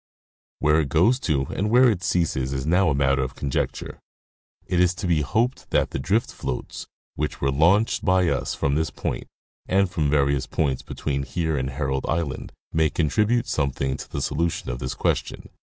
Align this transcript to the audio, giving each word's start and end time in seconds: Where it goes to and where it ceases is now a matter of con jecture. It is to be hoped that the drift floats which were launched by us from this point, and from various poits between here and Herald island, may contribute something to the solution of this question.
Where 0.57 0.79
it 0.79 0.89
goes 0.89 1.19
to 1.19 1.43
and 1.55 1.69
where 1.69 1.87
it 1.87 2.01
ceases 2.03 2.53
is 2.53 2.65
now 2.65 2.89
a 2.89 2.95
matter 2.95 3.21
of 3.21 3.35
con 3.35 3.51
jecture. 3.51 3.99
It 4.65 4.79
is 4.79 4.95
to 4.95 5.05
be 5.05 5.21
hoped 5.21 5.69
that 5.69 5.91
the 5.91 5.99
drift 5.99 6.33
floats 6.33 6.87
which 7.13 7.39
were 7.39 7.51
launched 7.51 8.03
by 8.03 8.27
us 8.27 8.55
from 8.55 8.73
this 8.73 8.89
point, 8.89 9.27
and 9.67 9.87
from 9.91 10.09
various 10.09 10.47
poits 10.47 10.81
between 10.81 11.21
here 11.21 11.55
and 11.55 11.69
Herald 11.69 12.07
island, 12.09 12.51
may 12.73 12.89
contribute 12.89 13.45
something 13.45 13.95
to 13.97 14.09
the 14.11 14.23
solution 14.23 14.71
of 14.71 14.79
this 14.79 14.95
question. 14.95 15.49